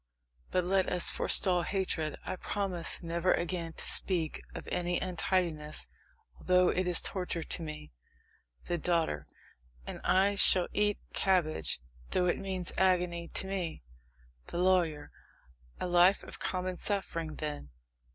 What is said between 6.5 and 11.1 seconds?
it is torture to me! THE DAUGHTER. And I shall eat